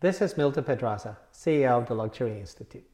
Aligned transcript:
This 0.00 0.22
is 0.22 0.38
Milton 0.38 0.64
Pedraza, 0.64 1.18
CEO 1.30 1.72
of 1.72 1.86
the 1.86 1.94
Luxury 1.94 2.40
Institute. 2.40 2.88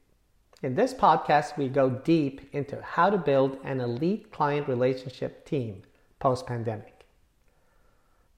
In 0.61 0.75
this 0.75 0.93
podcast, 0.93 1.55
we 1.55 1.69
go 1.69 1.89
deep 1.89 2.53
into 2.53 2.81
how 2.81 3.09
to 3.09 3.17
build 3.17 3.59
an 3.63 3.79
elite 3.79 4.29
client 4.29 4.67
relationship 4.67 5.45
team 5.45 5.83
post 6.19 6.45
pandemic. 6.45 7.05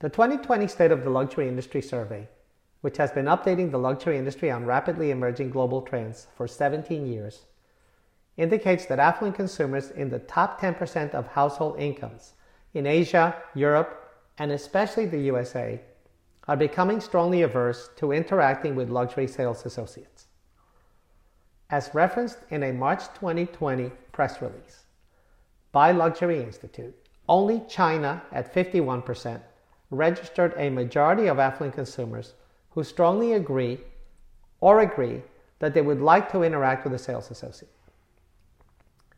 The 0.02 0.10
2020 0.10 0.68
State 0.68 0.92
of 0.92 1.04
the 1.04 1.10
Luxury 1.10 1.48
Industry 1.48 1.82
Survey, 1.82 2.28
which 2.82 2.98
has 2.98 3.12
been 3.12 3.26
updating 3.26 3.72
the 3.72 3.80
luxury 3.80 4.20
industry 4.20 4.52
on 4.52 4.68
rapidly 4.68 5.10
emerging 5.10 5.50
global 5.50 5.82
trends 5.82 6.28
for 6.38 6.48
17 6.48 7.08
years, 7.08 7.48
indicates 8.38 8.86
that 8.86 9.00
affluent 9.00 9.36
consumers 9.36 9.90
in 9.90 10.10
the 10.10 10.20
top 10.20 10.62
10% 10.62 11.16
of 11.16 11.26
household 11.30 11.80
incomes 11.80 12.34
in 12.76 12.86
Asia, 12.86 13.36
Europe, 13.56 14.14
and 14.38 14.52
especially 14.52 15.08
the 15.08 15.22
USA 15.22 15.82
are 16.48 16.58
becoming 16.58 17.00
strongly 17.00 17.42
averse 17.42 17.90
to 17.98 18.12
interacting 18.12 18.76
with 18.76 18.90
luxury 18.90 19.28
sales 19.28 19.66
associates. 19.66 20.28
As 21.70 21.94
referenced 21.94 22.40
in 22.50 22.64
a 22.64 22.74
March 22.74 23.06
2020 23.14 23.92
press 24.12 24.42
release 24.42 24.86
by 25.72 25.92
Luxury 25.92 26.42
Institute, 26.42 26.96
only 27.28 27.62
China 27.68 28.24
at 28.32 28.54
51% 28.54 29.42
registered 29.92 30.54
a 30.58 30.70
majority 30.70 31.28
of 31.28 31.38
affluent 31.38 31.76
consumers 31.76 32.34
who 32.72 32.84
strongly 32.84 33.34
agree 33.34 33.80
or 34.62 34.82
agree 34.82 35.22
that 35.60 35.74
they 35.74 35.82
would 35.82 36.02
like 36.02 36.32
to 36.32 36.44
interact 36.44 36.84
with 36.84 36.94
a 36.94 37.00
sales 37.00 37.30
associate. 37.32 37.72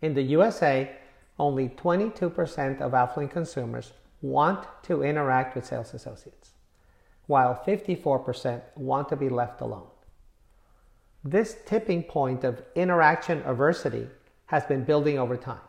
In 0.02 0.13
the 0.13 0.24
USA, 0.24 0.91
only 1.40 1.70
22% 1.70 2.82
of 2.82 2.94
affluent 2.94 3.32
consumers 3.32 3.94
want 4.22 4.68
to 4.84 5.04
interact 5.04 5.55
with 5.55 5.66
sales 5.66 5.94
associates, 5.94 6.52
while 7.31 7.55
54% 7.66 8.62
want 8.76 9.08
to 9.08 9.16
be 9.16 9.30
left 9.30 9.62
alone. 9.62 9.87
This 11.24 11.55
tipping 11.65 12.04
point 12.04 12.43
of 12.43 12.62
interaction 12.76 13.41
aversity 13.43 14.10
has 14.48 14.65
been 14.65 14.84
building 14.84 15.18
over 15.18 15.38
time. 15.38 15.68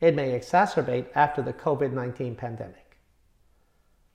It 0.00 0.14
may 0.14 0.38
exacerbate 0.38 1.08
after 1.16 1.42
the 1.42 1.52
COVID 1.52 1.92
19 1.92 2.36
pandemic. 2.36 2.96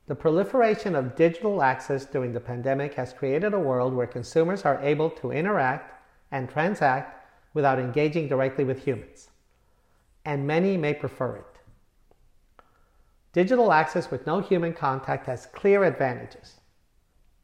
The 0.08 0.16
proliferation 0.16 0.96
of 0.96 1.18
digital 1.18 1.62
access 1.62 2.06
during 2.06 2.32
the 2.32 2.40
pandemic 2.40 2.94
has 2.94 3.12
created 3.12 3.54
a 3.54 3.60
world 3.60 3.94
where 3.94 4.08
consumers 4.08 4.64
are 4.64 4.80
able 4.82 5.10
to 5.10 5.34
interact 5.34 6.02
and 6.32 6.50
transact 6.50 7.28
without 7.54 7.78
engaging 7.78 8.30
directly 8.30 8.64
with 8.64 8.86
humans, 8.86 9.32
and 10.24 10.48
many 10.48 10.78
may 10.78 10.94
prefer 10.94 11.36
it. 11.36 11.55
Digital 13.36 13.74
access 13.74 14.10
with 14.10 14.26
no 14.26 14.40
human 14.40 14.72
contact 14.72 15.26
has 15.26 15.48
clear 15.48 15.84
advantages, 15.84 16.62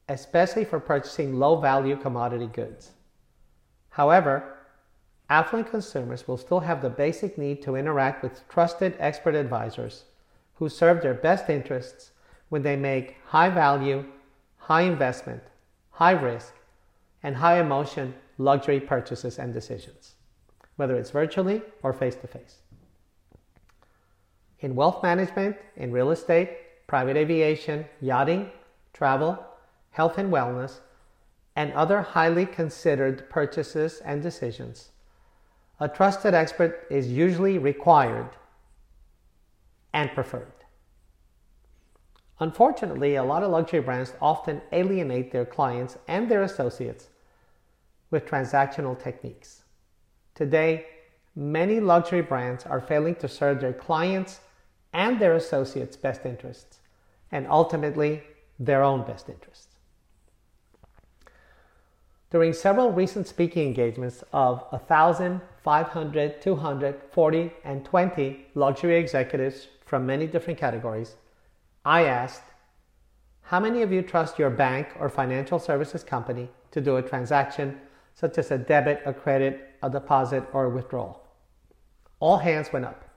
especially 0.07 0.63
for 0.63 0.79
purchasing 0.79 1.37
low 1.37 1.59
value 1.59 1.97
commodity 1.97 2.47
goods. 2.47 2.91
However, 3.89 4.55
affluent 5.29 5.69
consumers 5.69 6.29
will 6.29 6.37
still 6.37 6.61
have 6.61 6.81
the 6.81 6.89
basic 6.89 7.37
need 7.37 7.61
to 7.63 7.75
interact 7.75 8.23
with 8.23 8.47
trusted 8.47 8.95
expert 8.99 9.35
advisors 9.35 10.05
who 10.53 10.69
serve 10.69 11.01
their 11.01 11.13
best 11.13 11.49
interests 11.49 12.11
when 12.47 12.61
they 12.61 12.77
make 12.77 13.17
high 13.25 13.49
value, 13.49 14.05
high 14.55 14.83
investment, 14.83 15.43
high 15.89 16.11
risk, 16.11 16.53
and 17.21 17.35
high 17.35 17.59
emotion 17.59 18.13
luxury 18.37 18.79
purchases 18.79 19.37
and 19.37 19.53
decisions, 19.53 20.15
whether 20.77 20.95
it's 20.95 21.11
virtually 21.11 21.61
or 21.83 21.91
face 21.91 22.15
to 22.15 22.27
face 22.27 22.60
in 24.61 24.75
wealth 24.75 25.03
management, 25.03 25.57
in 25.75 25.91
real 25.91 26.11
estate, 26.11 26.87
private 26.87 27.17
aviation, 27.17 27.85
yachting, 27.99 28.49
travel, 28.93 29.43
health 29.91 30.17
and 30.17 30.31
wellness, 30.31 30.79
and 31.55 31.73
other 31.73 32.01
highly 32.01 32.45
considered 32.45 33.29
purchases 33.29 34.01
and 34.05 34.21
decisions. 34.21 34.89
A 35.79 35.87
trusted 35.87 36.33
expert 36.33 36.85
is 36.89 37.07
usually 37.07 37.57
required 37.57 38.29
and 39.93 40.11
preferred. 40.11 40.53
Unfortunately, 42.39 43.15
a 43.15 43.23
lot 43.23 43.43
of 43.43 43.51
luxury 43.51 43.81
brands 43.81 44.13
often 44.21 44.61
alienate 44.71 45.31
their 45.31 45.45
clients 45.45 45.97
and 46.07 46.29
their 46.29 46.43
associates 46.43 47.09
with 48.09 48.25
transactional 48.25 48.97
techniques. 48.97 49.63
Today, 50.33 50.85
many 51.35 51.79
luxury 51.79 52.21
brands 52.21 52.65
are 52.65 52.81
failing 52.81 53.15
to 53.15 53.27
serve 53.27 53.61
their 53.61 53.73
clients 53.73 54.39
and 54.93 55.19
their 55.19 55.35
associates' 55.35 55.95
best 55.95 56.25
interests, 56.25 56.79
and 57.31 57.47
ultimately 57.47 58.23
their 58.59 58.83
own 58.83 59.05
best 59.05 59.29
interests. 59.29 59.75
During 62.31 62.53
several 62.53 62.91
recent 62.91 63.27
speaking 63.27 63.67
engagements 63.67 64.23
of 64.31 64.63
1,000, 64.69 65.41
500, 65.63 66.41
200, 66.41 67.01
40, 67.11 67.51
and 67.65 67.83
20 67.83 68.45
luxury 68.55 68.97
executives 68.97 69.67
from 69.85 70.05
many 70.05 70.27
different 70.27 70.57
categories, 70.57 71.15
I 71.83 72.05
asked, 72.05 72.43
How 73.41 73.59
many 73.59 73.81
of 73.81 73.91
you 73.91 74.01
trust 74.01 74.39
your 74.39 74.49
bank 74.49 74.87
or 74.97 75.09
financial 75.09 75.59
services 75.59 76.05
company 76.05 76.49
to 76.71 76.79
do 76.79 76.95
a 76.95 77.01
transaction 77.01 77.77
such 78.13 78.37
as 78.37 78.49
a 78.49 78.57
debit, 78.57 79.01
a 79.05 79.13
credit, 79.13 79.71
a 79.83 79.89
deposit, 79.89 80.45
or 80.53 80.65
a 80.65 80.69
withdrawal? 80.69 81.27
All 82.21 82.37
hands 82.37 82.71
went 82.71 82.85
up. 82.85 83.10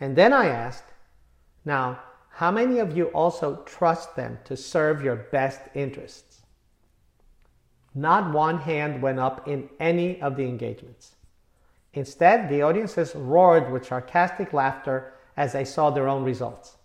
And 0.00 0.16
then 0.16 0.32
I 0.32 0.46
asked, 0.46 0.84
now, 1.64 2.00
how 2.30 2.50
many 2.50 2.78
of 2.78 2.96
you 2.96 3.06
also 3.06 3.62
trust 3.66 4.16
them 4.16 4.38
to 4.44 4.56
serve 4.56 5.02
your 5.02 5.16
best 5.16 5.60
interests? 5.74 6.42
Not 7.94 8.32
one 8.32 8.58
hand 8.58 9.02
went 9.02 9.18
up 9.18 9.46
in 9.46 9.68
any 9.78 10.20
of 10.20 10.36
the 10.36 10.44
engagements. 10.44 11.14
Instead, 11.92 12.48
the 12.48 12.62
audiences 12.62 13.14
roared 13.14 13.70
with 13.70 13.86
sarcastic 13.86 14.52
laughter 14.52 15.12
as 15.36 15.52
they 15.52 15.64
saw 15.64 15.90
their 15.90 16.08
own 16.08 16.24
results. 16.24 16.76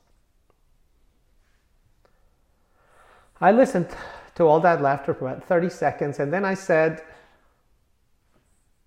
I 3.40 3.52
listened 3.52 3.88
to 4.36 4.44
all 4.46 4.60
that 4.62 4.82
laughter 4.82 5.14
for 5.14 5.28
about 5.28 5.48
30 5.48 5.70
seconds 5.70 6.20
and 6.20 6.34
then 6.34 6.44
I 6.44 6.56
said, 6.56 7.04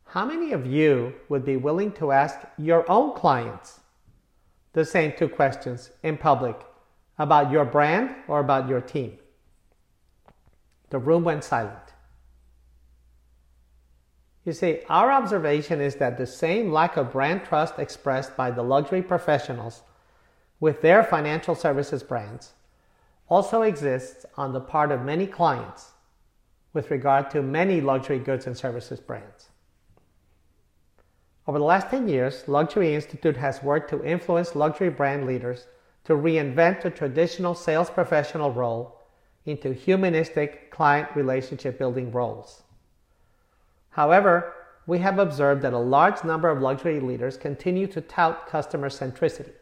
How 0.07 0.27
many 0.27 0.53
of 0.53 0.67
you 0.67 1.15
would 1.29 1.45
be 1.45 1.57
willing 1.57 1.93
to 1.93 2.13
ask 2.13 2.39
your 2.59 2.89
own 2.91 3.15
clients 3.15 3.80
the 4.73 4.85
same 4.85 5.13
two 5.17 5.29
questions 5.29 5.91
in 6.03 6.17
public 6.17 6.61
about 7.19 7.51
your 7.51 7.65
brand 7.65 8.15
or 8.29 8.41
about 8.41 8.69
your 8.69 8.81
team. 8.81 9.19
The 10.91 10.99
room 10.99 11.25
went 11.25 11.45
silent. 11.45 11.77
You 14.45 14.53
see, 14.53 14.81
our 14.89 15.13
observation 15.13 15.81
is 15.81 15.97
that 15.97 16.17
the 16.17 16.27
same 16.27 16.73
lack 16.73 16.97
of 16.97 17.13
brand 17.13 17.45
trust 17.45 17.79
expressed 17.79 18.37
by 18.37 18.51
the 18.51 18.63
luxury 18.63 19.03
professionals 19.03 19.83
with 20.59 20.81
their 20.81 21.05
financial 21.05 21.55
services 21.55 22.03
brands 22.03 22.53
also 23.29 23.63
exists 23.63 24.27
on 24.37 24.53
the 24.53 24.61
part 24.61 24.91
of 24.91 25.03
many 25.03 25.27
clients 25.27 25.93
with 26.73 26.91
regard 26.91 27.31
to 27.31 27.43
many 27.43 27.81
luxury 27.81 28.19
goods 28.19 28.47
and 28.47 28.57
services 28.57 28.99
brands. 28.99 29.50
Over 31.51 31.59
the 31.59 31.65
last 31.65 31.91
10 31.91 32.07
years, 32.07 32.47
Luxury 32.47 32.95
Institute 32.95 33.37
has 33.39 33.61
worked 33.61 33.91
to 33.91 34.05
influence 34.05 34.55
luxury 34.55 34.89
brand 34.89 35.27
leaders 35.27 35.67
to 36.05 36.13
reinvent 36.13 36.83
the 36.83 36.91
traditional 36.91 37.57
sales 37.57 37.91
professional 37.91 38.53
role 38.53 39.01
into 39.45 39.73
humanistic 39.73 40.71
client 40.71 41.09
relationship 41.17 41.77
building 41.77 42.13
roles. 42.13 42.63
However, 43.89 44.53
we 44.87 45.01
have 45.01 45.19
observed 45.19 45.63
that 45.63 45.73
a 45.73 45.79
large 45.79 46.23
number 46.23 46.49
of 46.49 46.63
luxury 46.63 47.01
leaders 47.01 47.37
continue 47.37 47.89
to 47.89 48.01
tout 48.01 48.47
customer 48.47 48.89
centricity 48.89 49.55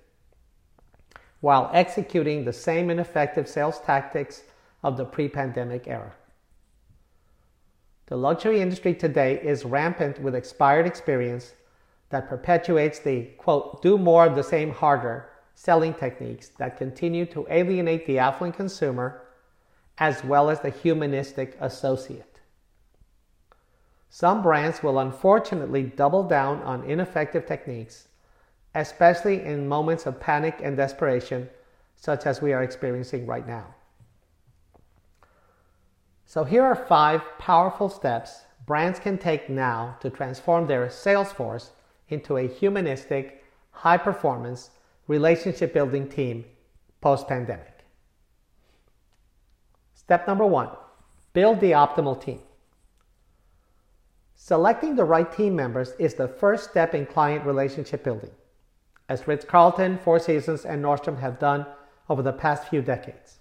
while 1.41 1.71
executing 1.73 2.45
the 2.45 2.53
same 2.53 2.91
ineffective 2.91 3.49
sales 3.49 3.81
tactics 3.81 4.43
of 4.83 4.99
the 4.99 5.07
pre 5.07 5.27
pandemic 5.27 5.89
era. 5.89 6.13
The 8.09 8.17
luxury 8.17 8.61
industry 8.61 8.93
today 8.93 9.41
is 9.43 9.65
rampant 9.65 10.21
with 10.21 10.35
expired 10.35 10.87
experience 10.87 11.55
that 12.11 12.29
perpetuates 12.29 12.99
the 13.01 13.25
quote, 13.39 13.83
do 13.83 13.99
more 13.99 14.27
of 14.27 14.35
the 14.35 14.43
same 14.43 14.71
harder 14.71 15.29
selling 15.55 15.93
techniques 15.93 16.51
that 16.59 16.79
continue 16.79 17.27
to 17.27 17.47
alienate 17.51 18.07
the 18.07 18.19
affluent 18.19 18.57
consumer 18.57 19.23
as 19.99 20.23
well 20.23 20.49
as 20.49 20.61
the 20.61 20.71
humanistic 20.71 21.57
associate. 21.61 22.41
Some 24.09 24.43
brands 24.43 24.83
will 24.83 25.01
unfortunately 25.01 25.83
double 25.83 26.23
down 26.23 26.63
on 26.63 26.85
ineffective 26.85 27.45
techniques, 27.45 28.09
especially 28.75 29.43
in 29.43 29.69
moments 29.69 30.07
of 30.07 30.21
panic 30.21 30.61
and 30.63 30.77
desperation, 30.77 31.51
such 31.97 32.25
as 32.25 32.41
we 32.41 32.53
are 32.53 32.63
experiencing 32.63 33.27
right 33.27 33.47
now. 33.47 33.75
So, 36.25 36.45
here 36.45 36.63
are 36.63 36.77
five 36.77 37.23
powerful 37.39 37.89
steps 37.89 38.43
brands 38.67 38.99
can 38.99 39.19
take 39.19 39.49
now 39.49 39.97
to 40.01 40.11
transform 40.11 40.67
their 40.67 40.91
sales 40.91 41.33
force 41.33 41.71
into 42.09 42.37
a 42.37 42.47
humanistic, 42.47 43.45
high 43.71 43.99
performance, 43.99 44.71
relationship 45.07 45.73
building 45.73 46.09
team 46.09 46.45
post 47.01 47.29
pandemic. 47.29 47.85
Step 49.95 50.27
number 50.27 50.47
one 50.47 50.71
Build 51.33 51.61
the 51.61 51.73
optimal 51.73 52.21
team. 52.21 52.41
Selecting 54.35 54.97
the 54.97 55.05
right 55.05 55.31
team 55.31 55.55
members 55.55 55.93
is 55.99 56.15
the 56.15 56.29
first 56.29 56.71
step 56.71 56.95
in 56.95 57.05
client 57.07 57.45
relationship 57.45 58.03
building, 58.03 58.31
as 59.09 59.27
Ritz 59.27 59.45
Carlton, 59.45 59.99
Four 59.99 60.19
Seasons, 60.19 60.65
and 60.65 60.83
Nordstrom 60.83 61.19
have 61.21 61.39
done 61.39 61.67
over 62.09 62.23
the 62.23 62.33
past 62.33 62.69
few 62.69 62.81
decades. 62.81 63.39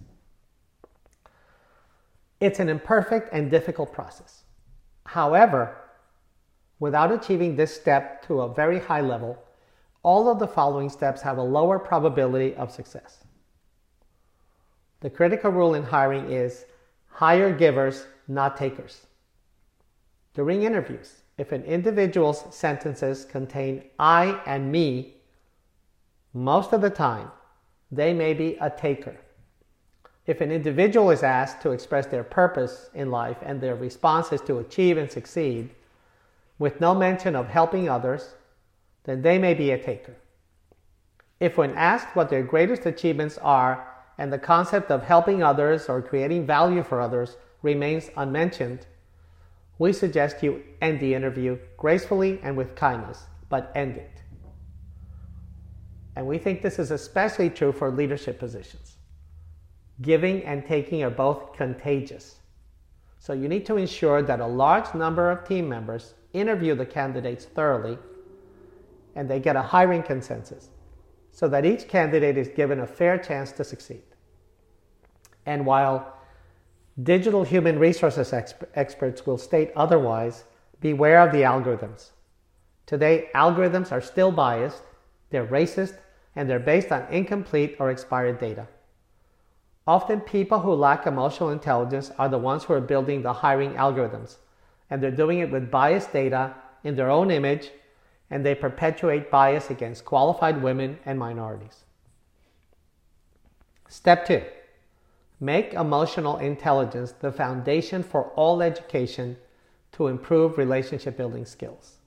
It's 2.40 2.60
an 2.60 2.68
imperfect 2.68 3.30
and 3.32 3.50
difficult 3.50 3.92
process. 3.92 4.42
However, 5.06 5.76
without 6.80 7.12
achieving 7.12 7.56
this 7.56 7.74
step 7.74 8.26
to 8.26 8.40
a 8.40 8.54
very 8.54 8.78
high 8.78 9.00
level, 9.00 9.38
all 10.02 10.28
of 10.28 10.38
the 10.38 10.46
following 10.46 10.88
steps 10.88 11.22
have 11.22 11.38
a 11.38 11.42
lower 11.42 11.78
probability 11.78 12.54
of 12.54 12.70
success. 12.70 13.24
The 15.00 15.10
critical 15.10 15.50
rule 15.50 15.74
in 15.74 15.82
hiring 15.82 16.30
is 16.30 16.64
hire 17.08 17.52
givers, 17.52 18.06
not 18.26 18.56
takers. 18.56 19.06
During 20.34 20.62
interviews, 20.62 21.22
if 21.36 21.52
an 21.52 21.64
individual's 21.64 22.44
sentences 22.54 23.24
contain 23.24 23.84
I 23.98 24.40
and 24.46 24.70
me, 24.70 25.16
most 26.32 26.72
of 26.72 26.80
the 26.80 26.90
time 26.90 27.30
they 27.90 28.12
may 28.12 28.34
be 28.34 28.56
a 28.60 28.70
taker. 28.70 29.16
If 30.26 30.40
an 30.40 30.52
individual 30.52 31.10
is 31.10 31.22
asked 31.22 31.62
to 31.62 31.72
express 31.72 32.06
their 32.06 32.24
purpose 32.24 32.90
in 32.92 33.10
life 33.10 33.38
and 33.42 33.60
their 33.60 33.76
response 33.76 34.32
is 34.32 34.42
to 34.42 34.58
achieve 34.58 34.98
and 34.98 35.10
succeed, 35.10 35.70
with 36.58 36.80
no 36.80 36.94
mention 36.94 37.36
of 37.36 37.48
helping 37.48 37.88
others, 37.88 38.34
then 39.04 39.22
they 39.22 39.38
may 39.38 39.54
be 39.54 39.70
a 39.70 39.82
taker. 39.82 40.16
If, 41.40 41.56
when 41.56 41.74
asked 41.74 42.16
what 42.16 42.30
their 42.30 42.42
greatest 42.42 42.84
achievements 42.84 43.38
are 43.38 43.86
and 44.18 44.32
the 44.32 44.38
concept 44.38 44.90
of 44.90 45.04
helping 45.04 45.42
others 45.42 45.88
or 45.88 46.02
creating 46.02 46.46
value 46.46 46.82
for 46.82 47.00
others 47.00 47.36
remains 47.62 48.10
unmentioned, 48.16 48.86
we 49.78 49.92
suggest 49.92 50.42
you 50.42 50.62
end 50.82 50.98
the 50.98 51.14
interview 51.14 51.58
gracefully 51.76 52.40
and 52.42 52.56
with 52.56 52.74
kindness, 52.74 53.26
but 53.48 53.70
end 53.76 53.96
it. 53.96 54.22
And 56.16 56.26
we 56.26 56.38
think 56.38 56.62
this 56.62 56.80
is 56.80 56.90
especially 56.90 57.48
true 57.48 57.70
for 57.70 57.92
leadership 57.92 58.40
positions. 58.40 58.96
Giving 60.02 60.44
and 60.44 60.66
taking 60.66 61.04
are 61.04 61.10
both 61.10 61.52
contagious. 61.52 62.36
So 63.20 63.32
you 63.32 63.48
need 63.48 63.64
to 63.66 63.76
ensure 63.76 64.22
that 64.22 64.40
a 64.40 64.46
large 64.46 64.92
number 64.94 65.30
of 65.30 65.46
team 65.46 65.68
members 65.68 66.14
interview 66.32 66.74
the 66.74 66.86
candidates 66.86 67.44
thoroughly 67.44 67.98
and 69.14 69.28
they 69.28 69.40
get 69.40 69.56
a 69.56 69.62
hiring 69.62 70.02
consensus 70.02 70.68
so 71.32 71.48
that 71.48 71.64
each 71.64 71.88
candidate 71.88 72.36
is 72.36 72.48
given 72.48 72.80
a 72.80 72.86
fair 72.86 73.18
chance 73.18 73.52
to 73.52 73.64
succeed. 73.64 74.02
And 75.46 75.64
while 75.64 76.14
digital 77.02 77.44
human 77.44 77.78
resources 77.78 78.32
exp- 78.32 78.66
experts 78.74 79.26
will 79.26 79.38
state 79.38 79.70
otherwise, 79.76 80.44
beware 80.80 81.20
of 81.20 81.32
the 81.32 81.42
algorithms. 81.42 82.10
Today, 82.86 83.28
algorithms 83.34 83.92
are 83.92 84.00
still 84.00 84.32
biased, 84.32 84.82
they're 85.30 85.46
racist, 85.46 85.98
and 86.34 86.48
they're 86.48 86.58
based 86.58 86.90
on 86.92 87.06
incomplete 87.10 87.76
or 87.78 87.90
expired 87.90 88.38
data. 88.38 88.66
Often, 89.86 90.20
people 90.22 90.60
who 90.60 90.72
lack 90.74 91.06
emotional 91.06 91.50
intelligence 91.50 92.10
are 92.18 92.28
the 92.28 92.38
ones 92.38 92.64
who 92.64 92.74
are 92.74 92.80
building 92.80 93.22
the 93.22 93.32
hiring 93.32 93.72
algorithms, 93.72 94.36
and 94.90 95.02
they're 95.02 95.10
doing 95.10 95.38
it 95.38 95.50
with 95.50 95.70
biased 95.70 96.12
data 96.12 96.54
in 96.84 96.96
their 96.96 97.10
own 97.10 97.30
image, 97.30 97.70
and 98.30 98.44
they 98.44 98.54
perpetuate 98.54 99.30
bias 99.30 99.70
against 99.70 100.04
qualified 100.04 100.62
women 100.62 100.98
and 101.04 101.18
minorities. 101.18 101.84
Step 103.88 104.26
two 104.26 104.42
make 105.40 105.72
emotional 105.72 106.38
intelligence 106.38 107.12
the 107.12 107.30
foundation 107.30 108.02
for 108.02 108.24
all 108.30 108.60
education 108.60 109.36
to 109.92 110.08
improve 110.08 110.58
relationship 110.58 111.16
building 111.16 111.44
skills. 111.44 111.98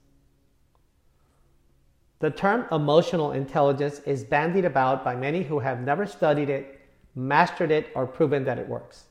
The 2.18 2.30
term 2.30 2.66
emotional 2.70 3.32
intelligence 3.32 4.00
is 4.00 4.22
bandied 4.22 4.66
about 4.66 5.02
by 5.02 5.16
many 5.16 5.42
who 5.42 5.60
have 5.60 5.80
never 5.80 6.06
studied 6.06 6.50
it 6.50 6.82
mastered 7.14 7.70
it, 7.70 7.88
or 7.94 8.06
proven 8.06 8.44
that 8.44 8.58
it 8.58 8.68
works. 8.68 9.04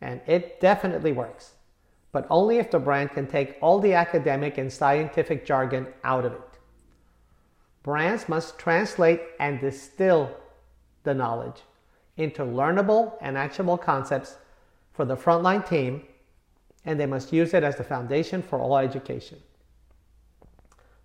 And 0.00 0.20
it 0.26 0.60
definitely 0.60 1.12
works, 1.12 1.52
but 2.14 2.28
only 2.30 2.58
if 2.58 2.70
the 2.70 2.78
brand 2.78 3.10
can 3.10 3.26
take 3.26 3.56
all 3.60 3.80
the 3.80 3.92
academic 3.92 4.56
and 4.56 4.72
scientific 4.72 5.44
jargon 5.44 5.84
out 6.04 6.24
of 6.24 6.32
it. 6.32 6.58
Brands 7.82 8.28
must 8.28 8.56
translate 8.56 9.20
and 9.40 9.60
distill 9.60 10.30
the 11.02 11.12
knowledge 11.12 11.62
into 12.16 12.42
learnable 12.42 13.14
and 13.20 13.36
actionable 13.36 13.76
concepts 13.76 14.36
for 14.92 15.04
the 15.04 15.16
frontline 15.16 15.68
team, 15.68 16.04
and 16.84 17.00
they 17.00 17.06
must 17.06 17.32
use 17.32 17.52
it 17.52 17.64
as 17.64 17.74
the 17.74 17.82
foundation 17.82 18.42
for 18.42 18.60
all 18.60 18.78
education. 18.78 19.40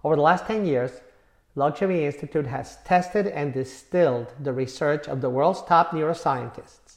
Over 0.03 0.15
the 0.15 0.21
last 0.21 0.45
10 0.45 0.67
years, 0.67 0.91
Luxury 1.55 2.05
Institute 2.05 2.45
has 2.45 2.77
tested 2.85 3.25
and 3.25 3.51
distilled 3.51 4.27
the 4.39 4.53
research 4.53 5.07
of 5.07 5.21
the 5.21 5.29
world's 5.31 5.63
top 5.63 5.89
neuroscientists 5.89 6.88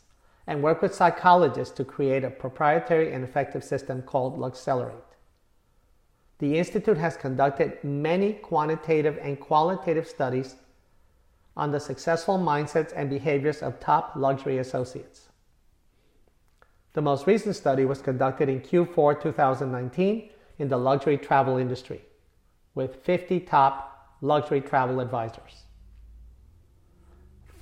and 0.52 0.62
work 0.62 0.82
with 0.82 0.94
psychologists 0.94 1.75
to 1.75 1.82
create 1.82 2.25
a 2.25 2.31
proprietary 2.31 3.14
and 3.14 3.25
effective 3.25 3.64
system 3.64 4.02
called 4.02 4.38
Luxcelerate. 4.38 5.16
The 6.40 6.58
Institute 6.58 6.99
has 6.99 7.16
conducted 7.16 7.82
many 7.82 8.34
quantitative 8.34 9.19
and 9.22 9.40
qualitative 9.40 10.06
studies 10.06 10.56
on 11.56 11.70
the 11.72 11.81
successful 11.81 12.38
mindsets 12.38 12.93
and 12.94 13.08
behaviors 13.08 13.62
of 13.62 13.81
top 13.81 14.12
luxury 14.14 14.58
associates. 14.58 15.31
The 16.93 17.00
most 17.00 17.26
recent 17.26 17.56
study 17.56 17.87
was 17.87 18.02
conducted 18.02 18.50
in 18.50 18.60
Q4 18.60 19.22
2019 19.22 20.28
in 20.58 20.69
the 20.69 20.76
luxury 20.76 21.16
travel 21.16 21.56
industry 21.56 22.02
with 22.75 22.96
50 22.96 23.40
top 23.40 24.19
luxury 24.20 24.60
travel 24.60 25.00
advisors. 25.00 25.64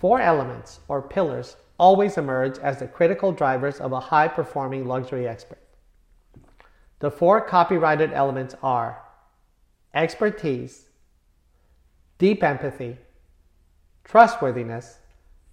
Four 0.00 0.20
elements 0.20 0.80
or 0.88 1.00
pillars 1.00 1.56
always 1.80 2.18
emerge 2.18 2.58
as 2.58 2.78
the 2.78 2.86
critical 2.86 3.32
drivers 3.32 3.80
of 3.80 3.92
a 3.92 3.98
high 3.98 4.28
performing 4.28 4.86
luxury 4.86 5.26
expert. 5.26 5.58
The 6.98 7.10
four 7.10 7.40
copyrighted 7.40 8.12
elements 8.12 8.54
are 8.62 9.02
expertise, 9.94 10.90
deep 12.18 12.44
empathy, 12.44 12.98
trustworthiness, 14.04 14.98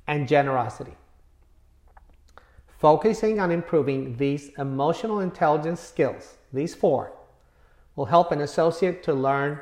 and 0.06 0.28
generosity. 0.28 0.96
Focusing 2.68 3.40
on 3.40 3.50
improving 3.50 4.18
these 4.18 4.50
emotional 4.58 5.22
intelligence 5.22 5.80
skills, 5.80 6.38
these 6.52 6.76
four, 6.76 7.14
will 7.96 8.06
help 8.06 8.34
an 8.34 8.42
associate 8.42 9.02
to 9.04 9.14
learn 9.14 9.62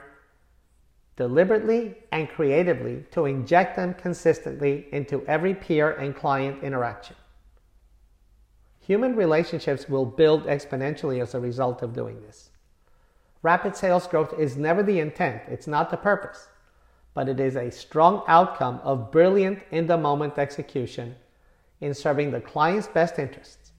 deliberately 1.16 1.96
and 2.12 2.30
creatively 2.30 3.06
to 3.12 3.26
inject 3.26 3.76
them 3.76 3.94
consistently 3.94 4.88
into 4.92 5.26
every 5.28 5.54
peer 5.54 5.92
and 5.92 6.16
client 6.16 6.62
interaction. 6.64 7.16
Human 8.82 9.16
relationships 9.16 9.90
will 9.90 10.06
build 10.06 10.46
exponentially 10.46 11.22
as 11.22 11.34
a 11.34 11.40
result 11.40 11.82
of 11.82 11.94
doing 11.94 12.22
this. 12.22 12.52
Rapid 13.42 13.76
sales 13.76 14.08
growth 14.08 14.38
is 14.38 14.58
never 14.58 14.84
the 14.84 15.00
intent, 15.00 15.42
it's 15.48 15.68
not 15.68 15.90
the 15.90 15.98
purpose, 15.98 16.48
but 17.14 17.30
it 17.30 17.40
is 17.40 17.56
a 17.56 17.72
strong 17.72 18.24
outcome 18.28 18.80
of 18.84 19.12
brilliant 19.12 19.60
in 19.72 19.88
the 19.88 19.98
moment 19.98 20.38
execution 20.38 21.16
in 21.82 21.94
serving 21.94 22.32
the 22.32 22.42
client's 22.42 22.88
best 22.88 23.20
interests. 23.20 23.72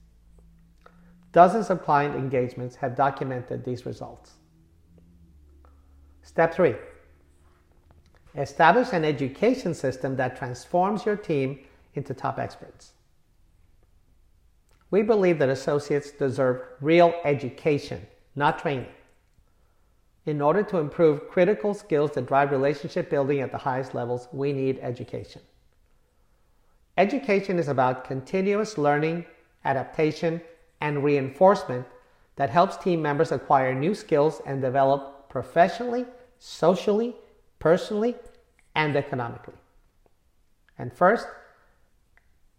Dozens 1.31 1.69
of 1.69 1.83
client 1.83 2.15
engagements 2.15 2.75
have 2.77 2.95
documented 2.95 3.63
these 3.63 3.85
results. 3.85 4.33
Step 6.23 6.53
3 6.53 6.75
Establish 8.37 8.93
an 8.93 9.03
education 9.03 9.73
system 9.73 10.15
that 10.15 10.37
transforms 10.37 11.05
your 11.05 11.15
team 11.15 11.59
into 11.95 12.13
top 12.13 12.37
experts. 12.37 12.93
We 14.91 15.01
believe 15.01 15.39
that 15.39 15.49
associates 15.49 16.11
deserve 16.11 16.61
real 16.79 17.13
education, 17.25 18.05
not 18.35 18.59
training. 18.59 18.87
In 20.25 20.41
order 20.41 20.61
to 20.63 20.77
improve 20.77 21.29
critical 21.29 21.73
skills 21.73 22.11
that 22.11 22.27
drive 22.27 22.51
relationship 22.51 23.09
building 23.09 23.39
at 23.39 23.51
the 23.51 23.57
highest 23.57 23.95
levels, 23.95 24.27
we 24.31 24.53
need 24.53 24.79
education. 24.81 25.41
Education 26.97 27.57
is 27.57 27.67
about 27.67 28.05
continuous 28.05 28.77
learning, 28.77 29.25
adaptation, 29.65 30.41
and 30.81 31.03
reinforcement 31.03 31.85
that 32.35 32.49
helps 32.49 32.77
team 32.77 33.01
members 33.01 33.31
acquire 33.31 33.73
new 33.73 33.95
skills 33.95 34.41
and 34.45 34.61
develop 34.61 35.27
professionally, 35.27 36.05
socially, 36.39 37.15
personally, 37.59 38.15
and 38.77 38.95
economically. 38.95 39.55
And 40.77 40.93
first, 40.93 41.27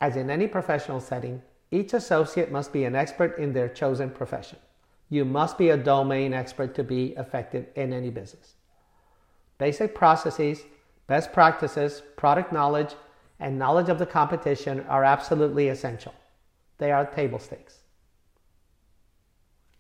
as 0.01 0.17
in 0.17 0.29
any 0.29 0.49
professional 0.49 1.01
setting, 1.01 1.41
each 1.71 1.95
associate 1.95 2.51
must 2.51 2.73
be 2.73 2.85
an 2.85 2.97
expert 2.97 3.39
in 3.39 3.53
their 3.53 3.69
chosen 3.69 4.11
profession. 4.11 4.59
You 5.09 5.25
must 5.25 5.57
be 5.57 5.71
a 5.71 5.77
domain 5.77 6.35
expert 6.35 6.75
to 6.75 6.83
be 6.83 7.15
effective 7.17 7.67
in 7.77 7.93
any 7.93 8.11
business. 8.11 8.55
Basic 9.59 9.95
processes, 9.95 10.65
best 11.07 11.33
practices, 11.33 12.03
product 12.17 12.53
knowledge, 12.53 12.95
and 13.39 13.59
knowledge 13.59 13.89
of 13.89 13.99
the 13.99 14.07
competition 14.07 14.85
are 14.89 15.05
absolutely 15.05 15.69
essential. 15.69 16.15
They 16.79 16.91
are 16.91 17.07
table 17.07 17.39
stakes. 17.39 17.79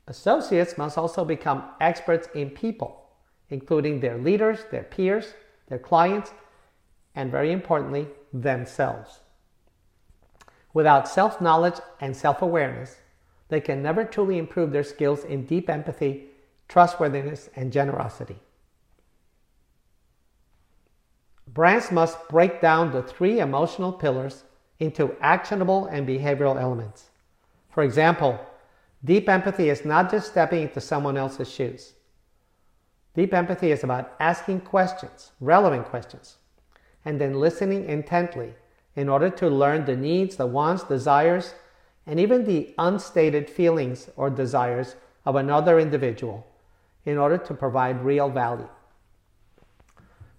Associates 0.06 0.78
must 0.78 0.96
also 0.96 1.24
become 1.24 1.64
experts 1.80 2.28
in 2.34 2.50
people, 2.50 3.02
including 3.50 4.00
their 4.00 4.18
leaders, 4.18 4.60
their 4.70 4.84
peers, 4.84 5.34
their 5.68 5.78
clients, 5.78 6.32
and 7.14 7.30
very 7.30 7.52
importantly, 7.52 8.08
themselves. 8.32 9.20
Without 10.72 11.08
self 11.08 11.40
knowledge 11.40 11.80
and 12.00 12.16
self 12.16 12.42
awareness, 12.42 12.96
they 13.48 13.60
can 13.60 13.82
never 13.82 14.04
truly 14.04 14.38
improve 14.38 14.70
their 14.72 14.84
skills 14.84 15.24
in 15.24 15.44
deep 15.46 15.70
empathy, 15.70 16.26
trustworthiness, 16.68 17.48
and 17.56 17.72
generosity. 17.72 18.38
Brands 21.46 21.90
must 21.90 22.28
break 22.28 22.60
down 22.60 22.92
the 22.92 23.02
three 23.02 23.40
emotional 23.40 23.92
pillars 23.92 24.44
into 24.78 25.16
actionable 25.20 25.86
and 25.86 26.06
behavioral 26.06 26.60
elements. 26.60 27.08
For 27.70 27.82
example, 27.82 28.38
deep 29.04 29.28
empathy 29.28 29.70
is 29.70 29.84
not 29.84 30.10
just 30.10 30.28
stepping 30.30 30.62
into 30.62 30.80
someone 30.80 31.16
else's 31.16 31.50
shoes. 31.50 31.94
Deep 33.18 33.34
empathy 33.34 33.72
is 33.72 33.82
about 33.82 34.14
asking 34.20 34.60
questions, 34.60 35.32
relevant 35.40 35.84
questions, 35.86 36.36
and 37.04 37.20
then 37.20 37.34
listening 37.34 37.84
intently 37.88 38.54
in 38.94 39.08
order 39.08 39.28
to 39.28 39.48
learn 39.48 39.84
the 39.84 39.96
needs, 39.96 40.36
the 40.36 40.46
wants, 40.46 40.84
desires, 40.84 41.54
and 42.06 42.20
even 42.20 42.44
the 42.44 42.72
unstated 42.78 43.50
feelings 43.50 44.08
or 44.14 44.30
desires 44.30 44.94
of 45.26 45.34
another 45.34 45.80
individual 45.80 46.46
in 47.06 47.18
order 47.18 47.36
to 47.36 47.52
provide 47.52 48.04
real 48.04 48.28
value. 48.28 48.68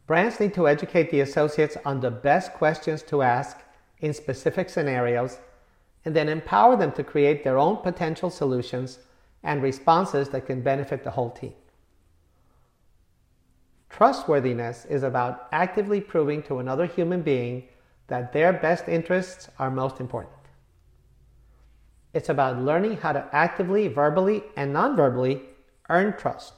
Brands 0.07 0.39
need 0.39 0.53
to 0.53 0.65
educate 0.65 1.11
the 1.11 1.19
associates 1.19 1.75
on 1.83 1.99
the 1.99 2.11
best 2.11 2.53
questions 2.53 3.03
to 3.03 3.21
ask 3.21 3.57
in 3.99 4.13
specific 4.13 4.69
scenarios 4.69 5.39
and 6.05 6.15
then 6.15 6.29
empower 6.29 6.77
them 6.77 6.93
to 6.93 7.03
create 7.03 7.43
their 7.43 7.57
own 7.57 7.75
potential 7.83 8.29
solutions 8.29 8.99
and 9.43 9.61
responses 9.61 10.29
that 10.29 10.45
can 10.45 10.61
benefit 10.61 11.03
the 11.03 11.11
whole 11.11 11.31
team. 11.31 11.53
Trustworthiness 13.89 14.85
is 14.85 15.03
about 15.03 15.47
actively 15.51 15.99
proving 15.99 16.43
to 16.43 16.59
another 16.59 16.85
human 16.85 17.21
being 17.21 17.67
that 18.07 18.33
their 18.33 18.53
best 18.53 18.87
interests 18.87 19.49
are 19.57 19.71
most 19.71 19.99
important. 19.99 20.35
It's 22.13 22.29
about 22.29 22.61
learning 22.61 22.97
how 22.97 23.13
to 23.13 23.27
actively, 23.31 23.87
verbally, 23.87 24.43
and 24.55 24.73
non 24.73 24.95
verbally 24.95 25.43
earn 25.89 26.17
trust, 26.17 26.53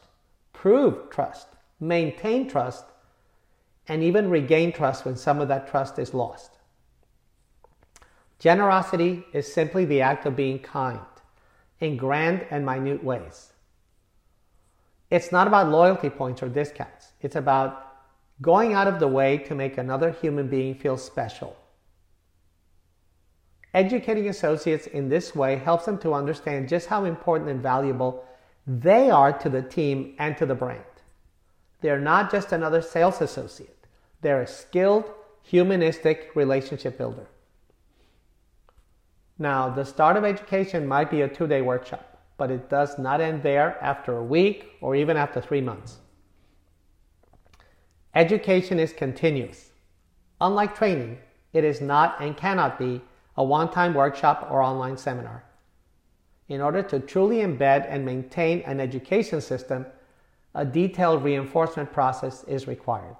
prove 0.53 1.09
trust, 1.09 1.47
maintain 1.79 2.49
trust, 2.49 2.85
and 3.87 4.03
even 4.03 4.29
regain 4.29 4.71
trust 4.71 5.05
when 5.05 5.15
some 5.15 5.41
of 5.41 5.47
that 5.49 5.67
trust 5.67 5.99
is 5.99 6.13
lost. 6.13 6.51
Generosity 8.39 9.25
is 9.33 9.51
simply 9.51 9.85
the 9.85 10.01
act 10.01 10.25
of 10.25 10.35
being 10.35 10.59
kind 10.59 10.99
in 11.79 11.97
grand 11.97 12.45
and 12.49 12.65
minute 12.65 13.03
ways. 13.03 13.50
It's 15.11 15.31
not 15.31 15.45
about 15.45 15.69
loyalty 15.69 16.09
points 16.09 16.41
or 16.41 16.47
discounts. 16.49 17.11
It's 17.21 17.35
about 17.35 17.87
going 18.41 18.73
out 18.73 18.87
of 18.87 18.99
the 18.99 19.07
way 19.07 19.37
to 19.37 19.53
make 19.53 19.77
another 19.77 20.11
human 20.11 20.47
being 20.47 20.73
feel 20.73 20.97
special. 20.97 21.55
Educating 23.73 24.27
associates 24.29 24.87
in 24.87 25.09
this 25.09 25.35
way 25.35 25.57
helps 25.57 25.85
them 25.85 25.97
to 25.99 26.13
understand 26.13 26.67
just 26.67 26.87
how 26.87 27.05
important 27.05 27.49
and 27.49 27.61
valuable 27.61 28.25
they 28.65 29.09
are 29.09 29.31
to 29.31 29.49
the 29.49 29.61
team 29.61 30.15
and 30.17 30.37
to 30.37 30.45
the 30.45 30.55
brand. 30.55 30.83
They're 31.81 31.99
not 31.99 32.31
just 32.31 32.51
another 32.51 32.81
sales 32.81 33.21
associate, 33.21 33.87
they're 34.21 34.41
a 34.41 34.47
skilled, 34.47 35.05
humanistic 35.43 36.31
relationship 36.35 36.97
builder. 36.97 37.27
Now, 39.37 39.69
the 39.69 39.85
start 39.85 40.17
of 40.17 40.23
education 40.23 40.87
might 40.87 41.09
be 41.09 41.21
a 41.21 41.27
two 41.27 41.47
day 41.47 41.61
workshop, 41.61 42.10
but 42.41 42.49
it 42.49 42.71
does 42.71 42.97
not 42.97 43.21
end 43.21 43.43
there 43.43 43.77
after 43.83 44.17
a 44.17 44.23
week 44.23 44.71
or 44.81 44.95
even 44.95 45.15
after 45.15 45.39
three 45.39 45.61
months. 45.61 45.99
Education 48.15 48.79
is 48.79 48.91
continuous. 48.91 49.69
Unlike 50.47 50.75
training, 50.75 51.19
it 51.53 51.63
is 51.63 51.81
not 51.81 52.19
and 52.19 52.35
cannot 52.35 52.79
be 52.79 52.99
a 53.37 53.43
one 53.43 53.69
time 53.69 53.93
workshop 53.93 54.47
or 54.49 54.63
online 54.63 54.97
seminar. 54.97 55.43
In 56.49 56.61
order 56.61 56.81
to 56.81 56.99
truly 56.99 57.41
embed 57.41 57.85
and 57.87 58.03
maintain 58.03 58.61
an 58.61 58.79
education 58.79 59.39
system, 59.39 59.85
a 60.55 60.65
detailed 60.65 61.23
reinforcement 61.23 61.93
process 61.93 62.43
is 62.45 62.65
required. 62.65 63.17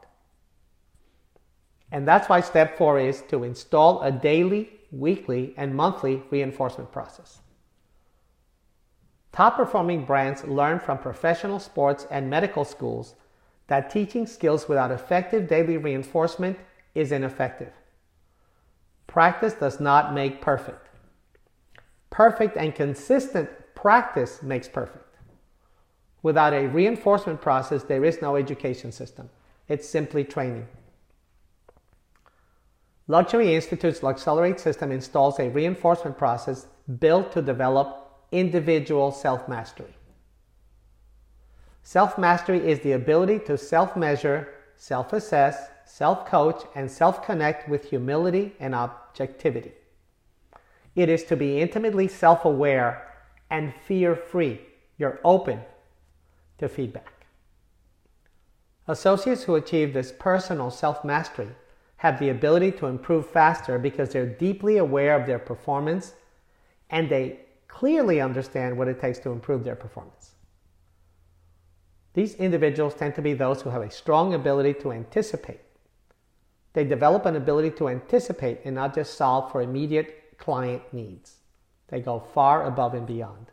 And 1.92 2.08
that's 2.08 2.28
why 2.28 2.42
step 2.42 2.75
four 2.75 3.00
is 3.00 3.22
to 3.30 3.44
install 3.44 4.01
a 4.01 4.12
daily 4.12 4.82
weekly, 4.92 5.54
and 5.58 5.75
monthly 5.75 6.24
reinforcement 6.32 6.92
process. 6.92 7.38
Top 9.31 9.55
performing 9.55 10.05
brands 10.05 10.43
learn 10.43 10.79
from 10.79 10.97
professional 10.97 11.59
sports 11.59 12.05
and 12.11 12.29
medical 12.29 12.65
schools 12.65 13.15
that 13.67 13.89
teaching 13.89 14.27
skills 14.27 14.67
without 14.67 14.91
effective 14.91 15.47
daily 15.47 15.77
reinforcement 15.77 16.59
is 16.93 17.11
ineffective. 17.11 17.71
Practice 19.07 19.53
does 19.53 19.79
not 19.79 20.13
make 20.13 20.41
perfect. 20.41 20.89
Perfect 22.09 22.57
and 22.57 22.75
consistent 22.75 23.50
practice 23.75 24.43
makes 24.43 24.67
perfect. 24.67 25.15
Without 26.21 26.53
a 26.53 26.67
reinforcement 26.67 27.41
process, 27.41 27.83
there 27.83 28.03
is 28.03 28.21
no 28.21 28.35
education 28.35 28.91
system. 28.91 29.29
It's 29.67 29.88
simply 29.88 30.25
training. 30.25 30.67
Luxury 33.07 33.55
Institute's 33.55 34.01
Luxcelerate 34.01 34.59
system 34.59 34.91
installs 34.91 35.39
a 35.39 35.50
reinforcement 35.50 36.17
process 36.17 36.67
built 37.00 37.31
to 37.31 37.41
develop 37.41 38.00
individual 38.31 39.11
self 39.11 39.47
mastery. 39.47 39.93
Self 41.83 42.17
mastery 42.17 42.59
is 42.59 42.79
the 42.79 42.93
ability 42.93 43.39
to 43.39 43.57
self 43.57 43.95
measure, 43.95 44.47
self 44.75 45.13
assess, 45.13 45.69
self 45.85 46.25
coach, 46.25 46.63
and 46.75 46.89
self 46.89 47.25
connect 47.25 47.67
with 47.67 47.89
humility 47.89 48.55
and 48.59 48.73
objectivity. 48.73 49.73
It 50.95 51.09
is 51.09 51.23
to 51.25 51.35
be 51.35 51.59
intimately 51.59 52.07
self 52.07 52.45
aware 52.45 53.07
and 53.50 53.73
fear 53.85 54.15
free. 54.15 54.61
You're 54.97 55.19
open 55.23 55.61
to 56.59 56.69
feedback. 56.69 57.25
Associates 58.88 59.43
who 59.43 59.55
achieve 59.55 59.93
this 59.93 60.13
personal 60.17 60.71
self 60.71 61.03
mastery 61.03 61.50
have 61.97 62.19
the 62.19 62.29
ability 62.29 62.71
to 62.71 62.88
improve 62.88 63.29
faster 63.29 63.77
because 63.77 64.09
they're 64.09 64.25
deeply 64.25 64.77
aware 64.77 65.19
of 65.19 65.27
their 65.27 65.39
performance 65.39 66.13
and 66.89 67.09
they 67.09 67.39
clearly 67.72 68.20
understand 68.20 68.78
what 68.78 68.90
it 68.90 69.00
takes 69.00 69.18
to 69.20 69.32
improve 69.32 69.63
their 69.63 69.78
performance. 69.78 70.32
These 72.13 72.36
individuals 72.36 72.94
tend 72.94 73.16
to 73.16 73.22
be 73.22 73.34
those 73.34 73.62
who 73.62 73.70
have 73.70 73.82
a 73.82 73.90
strong 73.90 74.34
ability 74.34 74.74
to 74.82 74.92
anticipate. 74.92 75.62
They 76.74 76.84
develop 76.84 77.25
an 77.25 77.38
ability 77.38 77.72
to 77.78 77.88
anticipate 77.88 78.60
and 78.66 78.75
not 78.75 78.94
just 78.94 79.16
solve 79.16 79.51
for 79.51 79.62
immediate 79.62 80.38
client 80.38 80.84
needs. 80.92 81.38
They 81.88 82.01
go 82.01 82.20
far 82.20 82.66
above 82.66 82.94
and 82.94 83.08
beyond. 83.08 83.48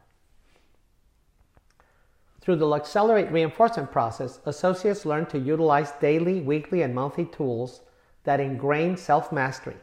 Through 2.41 2.57
the 2.57 2.67
Luxcelerate 2.67 3.31
reinforcement 3.31 3.93
process, 3.93 4.41
associates 4.47 5.07
learn 5.07 5.27
to 5.27 5.39
utilize 5.39 5.93
daily, 6.01 6.41
weekly, 6.41 6.83
and 6.83 6.95
monthly 6.95 7.27
tools 7.27 7.83
that 8.25 8.41
ingrain 8.41 8.97
self 8.97 9.31
mastery, 9.31 9.77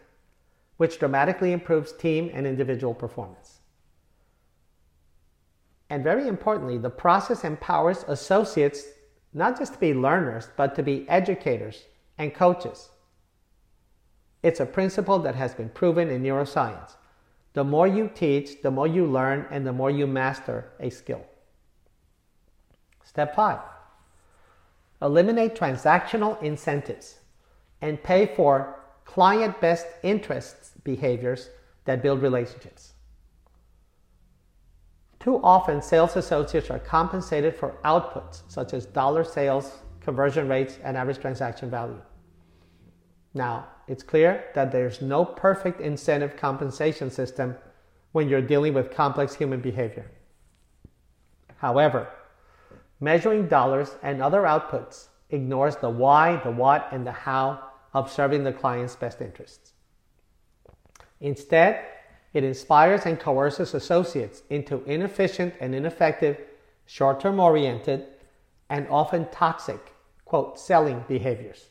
which 0.77 0.99
dramatically 0.99 1.53
improves 1.53 1.93
team 1.93 2.29
and 2.33 2.45
individual 2.45 2.93
performance. 2.93 3.54
And 5.89 6.03
very 6.03 6.27
importantly, 6.27 6.77
the 6.77 6.89
process 6.89 7.43
empowers 7.43 8.03
associates 8.07 8.83
not 9.33 9.57
just 9.59 9.73
to 9.73 9.79
be 9.79 9.93
learners, 9.93 10.49
but 10.55 10.75
to 10.75 10.83
be 10.83 11.07
educators 11.09 11.83
and 12.17 12.33
coaches. 12.33 12.89
It's 14.41 14.59
a 14.59 14.65
principle 14.65 15.19
that 15.19 15.35
has 15.35 15.53
been 15.53 15.69
proven 15.69 16.09
in 16.09 16.23
neuroscience. 16.23 16.95
The 17.53 17.63
more 17.63 17.87
you 17.87 18.09
teach, 18.13 18.61
the 18.61 18.71
more 18.71 18.87
you 18.87 19.05
learn, 19.05 19.45
and 19.49 19.65
the 19.65 19.73
more 19.73 19.89
you 19.91 20.07
master 20.07 20.71
a 20.79 20.89
skill. 20.89 21.25
Step 23.03 23.35
five 23.35 23.59
eliminate 25.01 25.55
transactional 25.55 26.41
incentives 26.41 27.19
and 27.81 28.01
pay 28.01 28.25
for 28.25 28.79
client 29.03 29.59
best 29.61 29.85
interests 30.03 30.71
behaviors 30.83 31.49
that 31.85 32.01
build 32.01 32.21
relationships. 32.21 32.94
Too 35.25 35.41
often, 35.43 35.81
sales 35.81 36.15
associates 36.15 36.69
are 36.69 36.77
compensated 36.77 37.55
for 37.55 37.79
outputs 37.83 38.43
such 38.47 38.75
as 38.75 38.85
dollar 38.85 39.23
sales, 39.23 39.79
conversion 39.99 40.47
rates, 40.47 40.77
and 40.83 40.95
average 40.95 41.17
transaction 41.17 41.71
value. 41.71 41.99
Now, 43.33 43.65
it's 43.87 44.03
clear 44.03 44.45
that 44.53 44.71
there's 44.71 45.01
no 45.01 45.25
perfect 45.25 45.81
incentive 45.81 46.37
compensation 46.37 47.09
system 47.09 47.55
when 48.11 48.29
you're 48.29 48.39
dealing 48.39 48.75
with 48.75 48.91
complex 48.91 49.33
human 49.33 49.61
behavior. 49.61 50.05
However, 51.57 52.07
measuring 52.99 53.47
dollars 53.47 53.95
and 54.03 54.21
other 54.21 54.43
outputs 54.43 55.07
ignores 55.31 55.75
the 55.77 55.89
why, 55.89 56.39
the 56.43 56.51
what, 56.51 56.87
and 56.91 57.03
the 57.03 57.11
how 57.11 57.63
of 57.95 58.11
serving 58.11 58.43
the 58.43 58.53
client's 58.53 58.95
best 58.95 59.21
interests. 59.21 59.73
Instead, 61.19 61.83
It 62.35 62.43
inspires 62.43 63.05
and 63.05 63.17
coerces 63.17 63.73
associates 63.73 64.43
into 64.49 64.83
inefficient 64.83 65.53
and 65.61 65.73
ineffective, 65.73 66.37
short 66.85 67.21
term 67.21 67.39
oriented, 67.39 68.07
and 68.69 68.85
often 68.89 69.29
toxic, 69.31 69.93
quote, 70.25 70.59
selling 70.59 71.05
behaviors. 71.07 71.69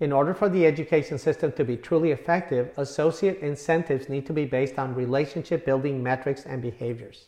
In 0.00 0.10
order 0.10 0.34
for 0.34 0.48
the 0.48 0.66
education 0.66 1.18
system 1.18 1.52
to 1.52 1.64
be 1.64 1.76
truly 1.76 2.10
effective, 2.10 2.72
associate 2.76 3.38
incentives 3.38 4.08
need 4.08 4.26
to 4.26 4.32
be 4.32 4.44
based 4.44 4.76
on 4.76 4.96
relationship 4.96 5.64
building 5.64 6.02
metrics 6.02 6.44
and 6.44 6.60
behaviors. 6.60 7.26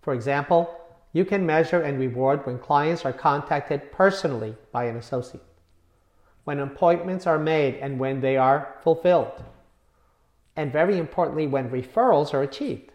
For 0.00 0.12
example, 0.12 0.76
you 1.12 1.24
can 1.24 1.46
measure 1.46 1.82
and 1.82 2.00
reward 2.00 2.44
when 2.46 2.58
clients 2.58 3.04
are 3.04 3.12
contacted 3.12 3.92
personally 3.92 4.56
by 4.72 4.86
an 4.86 4.96
associate, 4.96 5.44
when 6.42 6.58
appointments 6.58 7.28
are 7.28 7.38
made 7.38 7.76
and 7.76 8.00
when 8.00 8.20
they 8.20 8.36
are 8.36 8.74
fulfilled, 8.82 9.44
and 10.56 10.72
very 10.72 10.98
importantly, 10.98 11.46
when 11.46 11.70
referrals 11.70 12.34
are 12.34 12.42
achieved. 12.42 12.92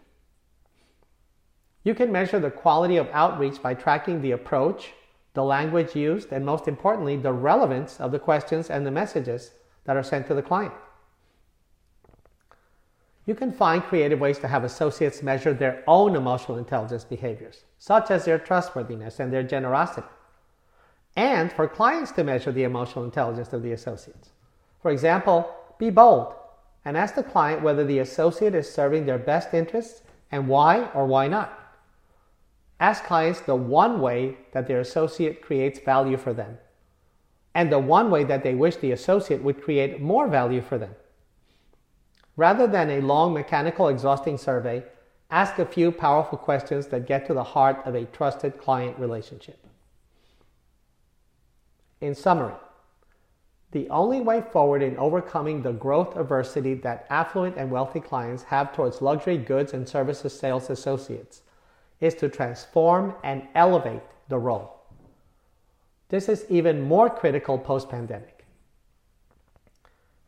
You 1.82 1.94
can 1.94 2.12
measure 2.12 2.38
the 2.38 2.50
quality 2.50 2.96
of 2.96 3.08
outreach 3.12 3.62
by 3.62 3.74
tracking 3.74 4.20
the 4.20 4.32
approach, 4.32 4.92
the 5.34 5.42
language 5.42 5.96
used, 5.96 6.32
and 6.32 6.44
most 6.44 6.68
importantly, 6.68 7.16
the 7.16 7.32
relevance 7.32 8.00
of 8.00 8.12
the 8.12 8.18
questions 8.18 8.70
and 8.70 8.86
the 8.86 8.90
messages 8.90 9.52
that 9.84 9.96
are 9.96 10.02
sent 10.02 10.26
to 10.26 10.34
the 10.34 10.42
client. 10.42 10.74
You 13.26 13.34
can 13.34 13.52
find 13.52 13.82
creative 13.82 14.20
ways 14.20 14.38
to 14.38 14.48
have 14.48 14.64
associates 14.64 15.22
measure 15.22 15.52
their 15.52 15.82
own 15.86 16.16
emotional 16.16 16.58
intelligence 16.58 17.04
behaviors, 17.04 17.64
such 17.78 18.10
as 18.10 18.24
their 18.24 18.38
trustworthiness 18.38 19.20
and 19.20 19.32
their 19.32 19.42
generosity, 19.42 20.06
and 21.16 21.52
for 21.52 21.68
clients 21.68 22.10
to 22.12 22.24
measure 22.24 22.52
the 22.52 22.64
emotional 22.64 23.04
intelligence 23.04 23.52
of 23.52 23.62
the 23.62 23.72
associates. 23.72 24.30
For 24.80 24.90
example, 24.90 25.50
be 25.78 25.90
bold 25.90 26.34
and 26.84 26.96
ask 26.96 27.14
the 27.14 27.22
client 27.22 27.62
whether 27.62 27.84
the 27.84 27.98
associate 27.98 28.54
is 28.54 28.72
serving 28.72 29.06
their 29.06 29.18
best 29.18 29.52
interests 29.52 30.02
and 30.30 30.48
why 30.48 30.90
or 30.94 31.06
why 31.06 31.28
not. 31.28 31.58
Ask 32.80 33.04
clients 33.04 33.40
the 33.40 33.56
one 33.56 34.00
way 34.00 34.36
that 34.52 34.68
their 34.68 34.80
associate 34.80 35.42
creates 35.42 35.80
value 35.80 36.16
for 36.16 36.32
them, 36.32 36.58
and 37.54 37.72
the 37.72 37.78
one 37.78 38.10
way 38.10 38.24
that 38.24 38.42
they 38.42 38.54
wish 38.54 38.76
the 38.76 38.92
associate 38.92 39.42
would 39.42 39.62
create 39.62 40.00
more 40.00 40.28
value 40.28 40.62
for 40.62 40.78
them. 40.78 40.94
Rather 42.36 42.68
than 42.68 42.88
a 42.88 43.00
long, 43.00 43.34
mechanical, 43.34 43.88
exhausting 43.88 44.38
survey, 44.38 44.84
ask 45.28 45.58
a 45.58 45.66
few 45.66 45.90
powerful 45.90 46.38
questions 46.38 46.86
that 46.86 47.06
get 47.06 47.26
to 47.26 47.34
the 47.34 47.42
heart 47.42 47.82
of 47.84 47.96
a 47.96 48.04
trusted 48.04 48.58
client 48.58 48.96
relationship. 48.98 49.58
In 52.00 52.14
summary, 52.14 52.54
the 53.70 53.88
only 53.90 54.20
way 54.20 54.40
forward 54.40 54.82
in 54.82 54.96
overcoming 54.96 55.62
the 55.62 55.72
growth 55.72 56.16
adversity 56.16 56.74
that 56.74 57.06
affluent 57.10 57.56
and 57.56 57.70
wealthy 57.70 58.00
clients 58.00 58.44
have 58.44 58.72
towards 58.72 59.02
luxury 59.02 59.36
goods 59.36 59.74
and 59.74 59.86
services 59.86 60.38
sales 60.38 60.70
associates 60.70 61.42
is 62.00 62.14
to 62.14 62.28
transform 62.28 63.14
and 63.22 63.46
elevate 63.54 64.02
the 64.28 64.38
role. 64.38 64.78
This 66.08 66.28
is 66.28 66.46
even 66.48 66.80
more 66.80 67.10
critical 67.10 67.58
post 67.58 67.90
pandemic. 67.90 68.46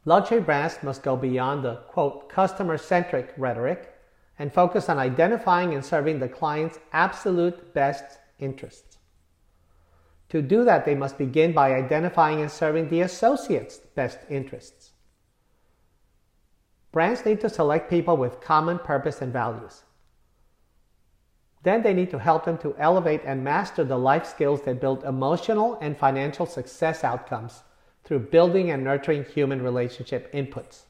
Luxury 0.04 0.40
brands 0.40 0.78
must 0.82 1.02
go 1.02 1.16
beyond 1.16 1.64
the 1.64 1.76
quote 1.88 2.28
customer 2.28 2.76
centric 2.76 3.32
rhetoric 3.36 3.94
and 4.38 4.52
focus 4.52 4.88
on 4.88 4.98
identifying 4.98 5.74
and 5.74 5.84
serving 5.84 6.18
the 6.18 6.28
client's 6.28 6.78
absolute 6.92 7.72
best 7.74 8.18
interests. 8.38 8.89
To 10.30 10.40
do 10.40 10.64
that, 10.64 10.84
they 10.84 10.94
must 10.94 11.18
begin 11.18 11.52
by 11.52 11.74
identifying 11.74 12.40
and 12.40 12.50
serving 12.50 12.88
the 12.88 13.00
associate's 13.00 13.78
best 13.78 14.18
interests. 14.30 14.92
Brands 16.92 17.24
need 17.24 17.40
to 17.40 17.48
select 17.48 17.90
people 17.90 18.16
with 18.16 18.40
common 18.40 18.78
purpose 18.78 19.20
and 19.20 19.32
values. 19.32 19.82
Then 21.62 21.82
they 21.82 21.92
need 21.92 22.10
to 22.10 22.18
help 22.18 22.44
them 22.44 22.58
to 22.58 22.74
elevate 22.78 23.22
and 23.24 23.44
master 23.44 23.84
the 23.84 23.98
life 23.98 24.24
skills 24.24 24.62
that 24.62 24.80
build 24.80 25.04
emotional 25.04 25.76
and 25.80 25.96
financial 25.96 26.46
success 26.46 27.04
outcomes 27.04 27.62
through 28.04 28.30
building 28.30 28.70
and 28.70 28.82
nurturing 28.82 29.24
human 29.24 29.62
relationship 29.62 30.32
inputs. 30.32 30.82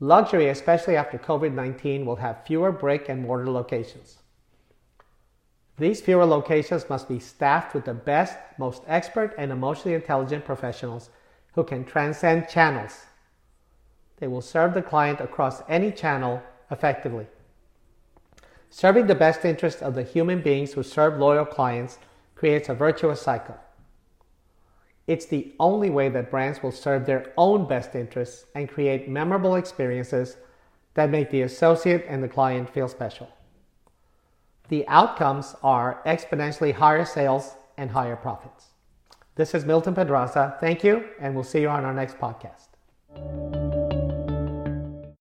Luxury, 0.00 0.48
especially 0.48 0.96
after 0.96 1.18
COVID 1.18 1.52
19, 1.52 2.04
will 2.04 2.16
have 2.16 2.44
fewer 2.46 2.72
brick 2.72 3.08
and 3.08 3.22
mortar 3.22 3.50
locations. 3.50 4.18
These 5.78 6.00
fewer 6.00 6.24
locations 6.24 6.88
must 6.90 7.08
be 7.08 7.20
staffed 7.20 7.72
with 7.72 7.84
the 7.84 7.94
best, 7.94 8.36
most 8.58 8.82
expert, 8.88 9.34
and 9.38 9.52
emotionally 9.52 9.94
intelligent 9.94 10.44
professionals 10.44 11.10
who 11.54 11.62
can 11.62 11.84
transcend 11.84 12.48
channels. 12.48 13.06
They 14.16 14.26
will 14.26 14.40
serve 14.40 14.74
the 14.74 14.82
client 14.82 15.20
across 15.20 15.62
any 15.68 15.92
channel 15.92 16.42
effectively. 16.70 17.28
Serving 18.70 19.06
the 19.06 19.14
best 19.14 19.44
interest 19.44 19.80
of 19.80 19.94
the 19.94 20.02
human 20.02 20.42
beings 20.42 20.72
who 20.72 20.82
serve 20.82 21.18
loyal 21.18 21.46
clients 21.46 21.98
creates 22.34 22.68
a 22.68 22.74
virtuous 22.74 23.22
cycle. 23.22 23.56
It's 25.06 25.26
the 25.26 25.54
only 25.58 25.88
way 25.88 26.08
that 26.10 26.30
brands 26.30 26.62
will 26.62 26.72
serve 26.72 27.06
their 27.06 27.32
own 27.38 27.66
best 27.66 27.94
interests 27.94 28.44
and 28.54 28.68
create 28.68 29.08
memorable 29.08 29.54
experiences 29.54 30.36
that 30.94 31.08
make 31.08 31.30
the 31.30 31.42
associate 31.42 32.04
and 32.08 32.22
the 32.22 32.28
client 32.28 32.68
feel 32.68 32.88
special. 32.88 33.28
The 34.68 34.86
outcomes 34.86 35.56
are 35.62 36.02
exponentially 36.04 36.74
higher 36.74 37.04
sales 37.04 37.56
and 37.76 37.90
higher 37.90 38.16
profits. 38.16 38.66
This 39.34 39.54
is 39.54 39.64
Milton 39.64 39.94
Pedraza. 39.94 40.56
Thank 40.60 40.84
you, 40.84 41.04
and 41.20 41.34
we'll 41.34 41.44
see 41.44 41.60
you 41.60 41.68
on 41.68 41.84
our 41.84 41.94
next 41.94 42.18
podcast. 42.18 43.57